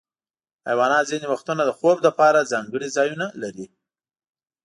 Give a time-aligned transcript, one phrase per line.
[0.67, 3.65] حیوانات ځینې وختونه د خوب لپاره ځانګړي ځایونه لري.